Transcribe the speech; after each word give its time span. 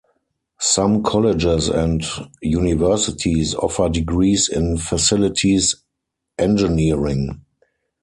Some 0.59 1.03
colleges 1.03 1.69
and 1.69 2.03
universities 2.41 3.53
offer 3.53 3.87
degrees 3.87 4.49
in 4.49 4.79
facilities 4.79 5.75
engineering. 6.39 7.41